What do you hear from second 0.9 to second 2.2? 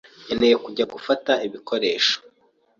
gufata ibikoresho.